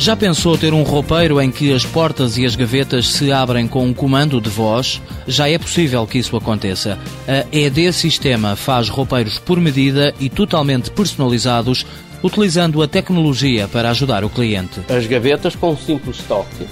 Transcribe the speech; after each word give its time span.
Já 0.00 0.16
pensou 0.16 0.56
ter 0.56 0.72
um 0.72 0.82
roupeiro 0.82 1.38
em 1.42 1.50
que 1.50 1.74
as 1.74 1.84
portas 1.84 2.38
e 2.38 2.46
as 2.46 2.56
gavetas 2.56 3.06
se 3.06 3.30
abrem 3.30 3.68
com 3.68 3.84
um 3.84 3.92
comando 3.92 4.40
de 4.40 4.48
voz? 4.48 4.98
Já 5.28 5.46
é 5.46 5.58
possível 5.58 6.06
que 6.06 6.16
isso 6.16 6.34
aconteça. 6.38 6.98
A 7.28 7.44
ED 7.54 7.92
Sistema 7.92 8.56
faz 8.56 8.88
roupeiros 8.88 9.38
por 9.38 9.60
medida 9.60 10.14
e 10.18 10.30
totalmente 10.30 10.90
personalizados, 10.90 11.84
utilizando 12.22 12.82
a 12.82 12.88
tecnologia 12.88 13.68
para 13.68 13.90
ajudar 13.90 14.24
o 14.24 14.30
cliente. 14.30 14.80
As 14.88 15.06
gavetas 15.06 15.54
com 15.54 15.72
um 15.72 15.76
simples 15.76 16.16
toque 16.26 16.66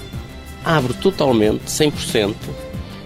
abre 0.65 0.93
totalmente 0.93 1.65
100% 1.65 2.33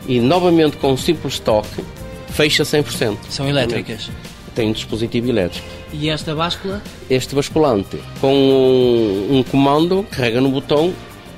e 0.07 0.21
novamente 0.21 0.77
com 0.77 0.93
um 0.93 0.97
simples 0.97 1.37
toque 1.37 1.83
fecha 2.29 2.63
100%. 2.63 3.17
São 3.29 3.49
elétricas. 3.49 4.09
Tem 4.55 4.69
um 4.69 4.71
dispositivo 4.71 5.29
elétrico. 5.29 5.67
E 5.91 6.09
esta 6.09 6.35
báscula? 6.35 6.81
Este 7.09 7.33
basculante, 7.35 7.97
com 8.21 8.33
um, 8.33 9.37
um 9.37 9.43
comando, 9.43 10.05
carrega 10.11 10.39
no 10.39 10.49
botão, 10.49 10.93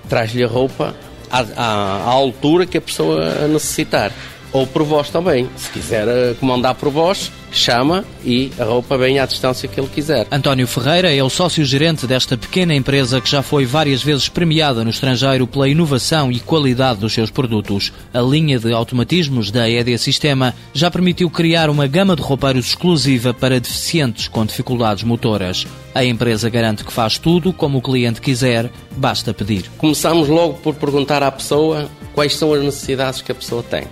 traz-lhe 0.10 0.44
a 0.44 0.48
roupa 0.48 0.94
à, 1.30 1.40
à, 1.40 2.04
à 2.04 2.12
altura 2.12 2.66
que 2.66 2.78
a 2.78 2.82
pessoa 2.82 3.48
necessitar 3.48 4.12
ou 4.56 4.66
por 4.66 4.84
voz 4.84 5.10
também. 5.10 5.50
Se 5.58 5.70
quiser 5.70 6.08
eh, 6.08 6.34
comandar 6.40 6.76
por 6.76 6.90
voz, 6.90 7.30
chama 7.52 8.06
e 8.24 8.52
a 8.58 8.64
roupa 8.64 8.98
vem 8.98 9.20
à 9.20 9.26
distância 9.26 9.68
que 9.68 9.78
ele 9.78 9.90
quiser. 9.90 10.26
António 10.32 10.66
Ferreira 10.66 11.14
é 11.14 11.22
o 11.22 11.30
sócio-gerente 11.30 12.08
desta 12.08 12.38
pequena 12.38 12.74
empresa 12.74 13.20
que 13.20 13.30
já 13.30 13.44
foi 13.44 13.66
várias 13.66 14.02
vezes 14.02 14.30
premiada 14.30 14.82
no 14.82 14.90
estrangeiro 14.90 15.46
pela 15.46 15.68
inovação 15.68 16.32
e 16.32 16.40
qualidade 16.40 17.02
dos 17.02 17.12
seus 17.12 17.30
produtos. 17.30 17.92
A 18.14 18.22
linha 18.22 18.58
de 18.58 18.72
automatismos 18.72 19.52
da 19.52 19.70
ED 19.70 19.98
Sistema 19.98 20.56
já 20.74 20.90
permitiu 20.90 21.30
criar 21.30 21.70
uma 21.70 21.86
gama 21.86 22.16
de 22.16 22.22
roupeiros 22.22 22.68
exclusiva 22.68 23.34
para 23.34 23.60
deficientes 23.60 24.30
com 24.30 24.46
dificuldades 24.46 25.04
motoras. 25.04 25.68
A 25.94 26.06
empresa 26.06 26.50
garante 26.50 26.86
que 26.86 26.94
faz 26.94 27.18
tudo 27.18 27.52
como 27.52 27.80
o 27.80 27.82
cliente 27.82 28.22
quiser, 28.22 28.72
basta 28.96 29.34
pedir. 29.34 29.70
Começamos 29.78 30.30
logo 30.30 30.54
por 30.54 30.76
perguntar 30.76 31.22
à 31.24 31.30
pessoa 31.32 31.90
quais 32.14 32.34
são 32.36 32.54
as 32.54 32.64
necessidades 32.64 33.22
que 33.22 33.34
a 33.34 33.36
pessoa 33.36 33.62
tem 33.62 33.84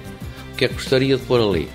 o 0.54 0.56
que 0.56 0.66
é 0.66 0.68
que 0.68 0.76
gostaria 0.76 1.18
de 1.18 1.24
pôr 1.24 1.42
ali. 1.42 1.68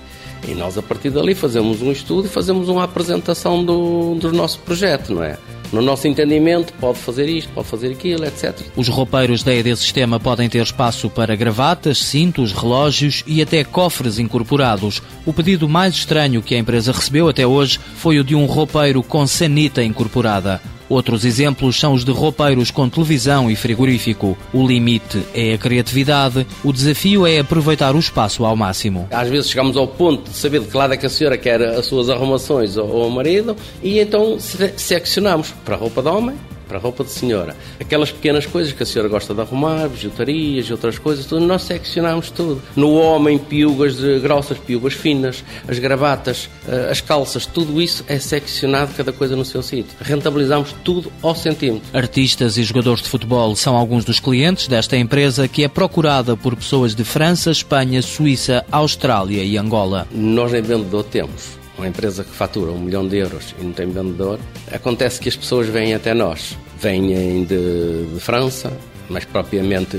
E 0.47 0.53
nós, 0.53 0.77
a 0.77 0.81
partir 0.81 1.09
dali, 1.09 1.35
fazemos 1.35 1.81
um 1.81 1.91
estudo 1.91 2.27
e 2.27 2.29
fazemos 2.29 2.69
uma 2.69 2.85
apresentação 2.85 3.63
do, 3.63 4.15
do 4.15 4.31
nosso 4.31 4.59
projeto, 4.59 5.13
não 5.13 5.23
é? 5.23 5.37
No 5.71 5.81
nosso 5.81 6.07
entendimento, 6.07 6.73
pode 6.79 6.97
fazer 6.97 7.27
isto, 7.29 7.51
pode 7.53 7.67
fazer 7.67 7.91
aquilo, 7.91 8.25
etc. 8.25 8.57
Os 8.75 8.87
roupeiros 8.87 9.43
da 9.43 9.53
ED 9.53 9.75
Sistema 9.75 10.19
podem 10.19 10.49
ter 10.49 10.63
espaço 10.63 11.09
para 11.09 11.35
gravatas, 11.35 11.99
cintos, 11.99 12.51
relógios 12.51 13.23
e 13.27 13.41
até 13.41 13.63
cofres 13.63 14.17
incorporados. 14.17 15.01
O 15.25 15.33
pedido 15.33 15.69
mais 15.69 15.93
estranho 15.93 16.41
que 16.41 16.55
a 16.55 16.57
empresa 16.57 16.91
recebeu 16.91 17.27
até 17.29 17.45
hoje 17.45 17.79
foi 17.97 18.17
o 18.17 18.23
de 18.23 18.33
um 18.33 18.45
roupeiro 18.45 19.03
com 19.03 19.27
sanita 19.27 19.83
incorporada. 19.83 20.59
Outros 20.89 21.23
exemplos 21.23 21.79
são 21.79 21.93
os 21.93 22.03
de 22.03 22.11
roupeiros 22.11 22.71
com 22.71 22.89
televisão 22.89 23.49
e 23.49 23.55
frigorífico. 23.55 24.35
O 24.51 24.67
limite 24.67 25.23
é 25.33 25.53
a 25.53 25.57
criatividade, 25.57 26.47
o 26.63 26.73
desafio 26.73 27.27
é 27.27 27.39
aproveitar 27.39 27.95
o 27.95 27.99
espaço 27.99 28.43
ao 28.43 28.55
máximo. 28.55 29.07
Às 29.11 29.29
vezes 29.29 29.51
chegamos 29.51 29.77
ao 29.77 29.87
ponto 29.87 30.31
de 30.31 30.35
saber 30.35 30.61
de 30.61 30.67
que 30.67 30.75
lado 30.75 30.93
é 30.93 30.97
que 30.97 31.05
a 31.05 31.09
senhora 31.09 31.37
quer 31.37 31.61
as 31.61 31.85
suas 31.85 32.09
arrumações 32.09 32.75
ou 32.75 33.07
o 33.07 33.11
marido 33.11 33.55
e 33.83 33.99
então 33.99 34.37
seccionamos 34.39 35.53
para 35.63 35.75
roupa 35.75 36.01
de 36.01 36.07
homem, 36.07 36.35
para 36.69 36.77
roupa 36.77 37.03
de 37.03 37.09
senhora. 37.09 37.57
Aquelas 37.79 38.11
pequenas 38.11 38.45
coisas 38.45 38.71
que 38.71 38.83
a 38.83 38.85
senhora 38.85 39.09
gosta 39.09 39.33
de 39.33 39.41
arrumar, 39.41 39.89
bijutarias 39.89 40.67
e 40.67 40.71
outras 40.71 40.99
coisas, 40.99 41.25
tudo, 41.25 41.45
nós 41.45 41.63
seccionamos 41.63 42.29
tudo. 42.29 42.61
No 42.75 42.93
homem, 42.93 43.39
piugas 43.39 43.99
grossas, 44.21 44.59
piugas 44.59 44.93
finas, 44.93 45.43
as 45.67 45.79
gravatas, 45.79 46.47
eh, 46.67 46.89
as 46.91 47.01
calças, 47.01 47.45
tudo 47.45 47.81
isso 47.81 48.05
é 48.07 48.19
seccionado, 48.19 48.93
cada 48.95 49.11
coisa 49.11 49.35
no 49.35 49.43
seu 49.43 49.63
sítio. 49.63 49.91
Rentabilizamos 49.99 50.73
tudo 50.83 51.11
ao 51.23 51.35
centímetro. 51.35 51.81
Artistas 51.91 52.57
e 52.57 52.63
jogadores 52.63 53.01
de 53.01 53.09
futebol 53.09 53.55
são 53.55 53.75
alguns 53.75 54.05
dos 54.05 54.19
clientes 54.19 54.67
desta 54.67 54.95
empresa 54.95 55.47
que 55.47 55.63
é 55.63 55.67
procurada 55.67 56.37
por 56.37 56.55
pessoas 56.55 56.93
de 56.93 57.03
França, 57.03 57.49
Espanha, 57.49 58.01
Suíça, 58.01 58.63
Austrália 58.71 59.43
e 59.43 59.57
Angola. 59.57 60.07
Nós 60.11 60.51
nem 60.51 60.61
vendedor 60.61 61.03
temos 61.03 61.58
uma 61.79 61.87
empresa 61.87 62.23
que 62.23 62.31
fatura 62.31 62.71
um 62.71 62.79
milhão 62.79 63.07
de 63.07 63.17
euros 63.17 63.55
e 63.59 63.63
não 63.63 63.71
tem 63.71 63.87
vendedor, 63.89 64.39
acontece 64.71 65.19
que 65.19 65.29
as 65.29 65.35
pessoas 65.35 65.67
vêm 65.67 65.93
até 65.93 66.13
nós. 66.13 66.57
Vêm 66.79 67.43
de, 67.45 68.05
de 68.13 68.19
França, 68.19 68.71
mais 69.09 69.25
propriamente 69.25 69.97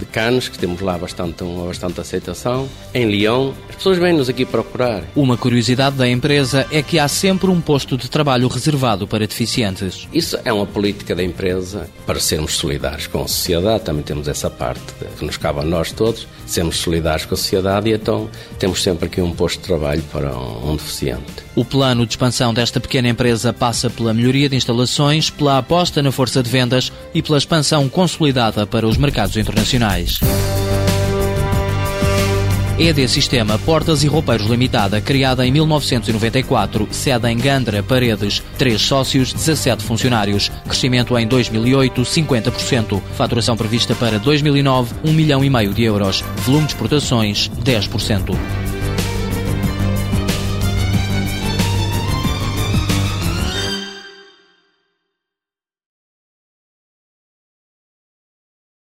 de 0.00 0.06
Cannes, 0.06 0.48
que 0.48 0.58
temos 0.58 0.80
lá 0.80 0.98
bastante, 0.98 1.44
uma 1.44 1.66
bastante 1.66 2.00
aceitação, 2.00 2.68
em 2.92 3.06
Lyon. 3.06 3.52
As 3.68 3.76
pessoas 3.76 3.98
vêm-nos 3.98 4.28
aqui 4.28 4.44
procurar. 4.44 5.04
Uma 5.14 5.36
curiosidade 5.36 5.96
da 5.96 6.08
empresa 6.08 6.66
é 6.70 6.82
que 6.82 6.98
há 6.98 7.06
sempre 7.06 7.50
um 7.50 7.60
posto 7.60 7.96
de 7.96 8.10
trabalho 8.10 8.48
reservado 8.48 9.06
para 9.06 9.26
deficientes. 9.26 10.08
Isso 10.12 10.38
é 10.44 10.52
uma 10.52 10.66
política 10.66 11.14
da 11.14 11.22
empresa 11.22 11.88
para 12.06 12.18
sermos 12.18 12.54
solidários 12.54 13.06
com 13.06 13.22
a 13.22 13.28
sociedade, 13.28 13.84
também 13.84 14.02
temos 14.02 14.26
essa 14.26 14.50
parte 14.50 14.82
que 15.18 15.24
nos 15.24 15.36
cabe 15.36 15.60
a 15.60 15.64
nós 15.64 15.92
todos, 15.92 16.26
sermos 16.46 16.78
solidários 16.78 17.26
com 17.26 17.34
a 17.34 17.36
sociedade 17.36 17.90
e 17.90 17.92
então 17.92 18.28
temos 18.58 18.82
sempre 18.82 19.06
aqui 19.06 19.20
um 19.20 19.32
posto 19.32 19.60
de 19.60 19.66
trabalho 19.66 20.02
para 20.10 20.36
um, 20.36 20.72
um 20.72 20.76
deficiente. 20.76 21.50
O 21.54 21.64
plano 21.64 22.06
de 22.06 22.12
expansão 22.12 22.54
desta 22.54 22.80
pequena 22.80 23.08
empresa 23.08 23.52
passa 23.52 23.90
pela 23.90 24.14
melhoria 24.14 24.48
de 24.48 24.56
instalações, 24.56 25.28
pela 25.30 25.58
aposta 25.58 26.02
na 26.02 26.10
força 26.10 26.42
de 26.42 26.48
vendas 26.48 26.90
e 27.12 27.22
pela 27.22 27.38
expansão 27.38 27.88
consolidada 27.88 28.66
para 28.66 28.86
os 28.86 28.96
mercados 28.96 29.36
internacionais 29.36 29.89
ED 32.78 33.08
Sistema 33.08 33.58
Portas 33.58 34.02
e 34.02 34.06
Roupeiros 34.06 34.46
Limitada, 34.46 35.00
criada 35.00 35.46
em 35.46 35.50
1994, 35.50 36.88
sede 36.90 37.28
em 37.28 37.36
Gandra, 37.36 37.82
Paredes, 37.82 38.42
3 38.56 38.80
sócios, 38.80 39.32
17 39.34 39.84
funcionários. 39.84 40.50
Crescimento 40.64 41.18
em 41.18 41.26
2008, 41.26 42.02
50%. 42.02 43.02
Faturação 43.16 43.56
prevista 43.56 43.94
para 43.94 44.18
2009, 44.18 44.94
1 45.04 45.12
milhão 45.12 45.44
e 45.44 45.50
meio 45.50 45.74
de 45.74 45.82
euros. 45.82 46.24
Volume 46.36 46.66
de 46.66 46.72
exportações, 46.72 47.50
10%. 47.62 48.69